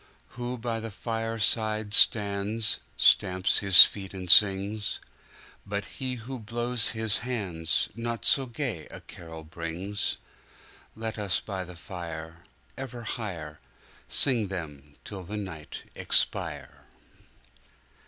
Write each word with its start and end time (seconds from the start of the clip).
Who 0.29 0.57
by 0.57 0.79
the 0.79 0.89
fireside 0.89 1.93
stands 1.93 2.79
Stamps 2.97 3.59
his 3.59 3.85
feet 3.85 4.15
and 4.15 4.31
sings; 4.31 4.99
But 5.63 5.85
he 5.85 6.15
who 6.15 6.39
blows 6.39 6.89
his 6.97 7.19
handsNot 7.19 8.25
so 8.25 8.47
gay 8.47 8.87
a 8.87 9.01
carol 9.01 9.43
brings, 9.43 10.17
Let 10.95 11.19
us 11.19 11.39
by 11.39 11.65
the 11.65 11.75
fire 11.75 12.37
Ever 12.75 13.03
higherSing 13.03 14.49
them 14.49 14.95
till 15.05 15.23
the 15.23 15.37
night 15.37 15.83
expire! 15.93 16.85